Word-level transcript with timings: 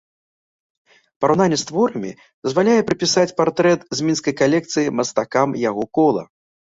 Параўнанне 1.25 1.57
з 1.63 1.67
творамі 1.69 2.11
дазваляе 2.47 2.79
прыпісаць 2.87 3.29
партрэт 3.43 3.79
з 3.99 4.09
мінскай 4.09 4.33
калекцыі 4.41 4.93
мастакам 5.01 5.49
яго 5.69 5.83
кола. 6.01 6.23